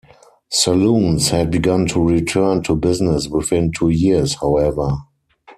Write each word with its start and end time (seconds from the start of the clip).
Saloons 0.49 1.29
had 1.29 1.51
begun 1.51 1.85
to 1.85 2.03
return 2.03 2.63
to 2.63 2.75
business 2.75 3.27
within 3.27 3.71
two 3.71 3.89
years, 3.89 4.33
however. 4.33 4.95